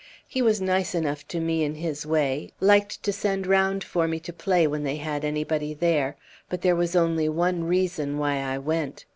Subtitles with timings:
[0.27, 4.19] He was nice enough to me in his way liked to send round for me
[4.21, 6.15] to play when they had anybody there
[6.49, 9.05] but there was only one reason why I went.